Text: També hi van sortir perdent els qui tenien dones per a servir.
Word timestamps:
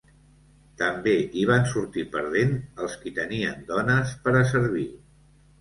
També 0.81 1.13
hi 1.41 1.43
van 1.49 1.67
sortir 1.73 2.05
perdent 2.15 2.57
els 2.85 2.97
qui 3.05 3.15
tenien 3.21 3.63
dones 3.71 4.15
per 4.25 4.35
a 4.41 4.45
servir. 4.57 4.89